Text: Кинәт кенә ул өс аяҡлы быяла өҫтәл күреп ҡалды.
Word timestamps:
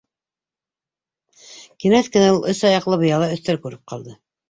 Кинәт 1.85 2.11
кенә 2.17 2.35
ул 2.39 2.43
өс 2.55 2.65
аяҡлы 2.73 3.03
быяла 3.07 3.33
өҫтәл 3.39 3.65
күреп 3.65 3.89
ҡалды. 3.95 4.23